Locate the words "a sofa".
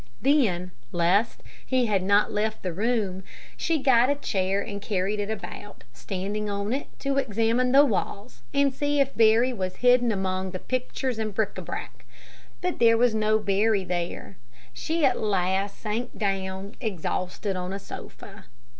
17.71-18.45